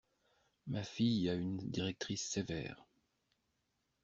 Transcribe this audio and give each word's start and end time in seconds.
Ma 0.65 0.81
fille 0.81 1.29
a 1.29 1.35
une 1.35 1.57
directrice 1.57 2.27
sévère. 2.27 2.87